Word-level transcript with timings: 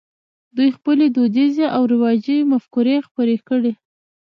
دوی 0.55 0.69
خپلې 0.77 1.05
دودیزې 1.15 1.65
او 1.75 1.81
رواجي 1.93 2.37
مفکورې 2.51 2.95
خپرې 3.07 3.37
کړې. 3.47 3.71